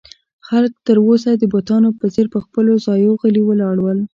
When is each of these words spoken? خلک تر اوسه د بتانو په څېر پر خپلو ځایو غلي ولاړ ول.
خلک 0.47 0.73
تر 0.87 0.97
اوسه 1.05 1.31
د 1.37 1.43
بتانو 1.53 1.89
په 1.99 2.05
څېر 2.13 2.25
پر 2.33 2.39
خپلو 2.45 2.71
ځایو 2.85 3.19
غلي 3.21 3.41
ولاړ 3.45 3.75
ول. 3.81 3.99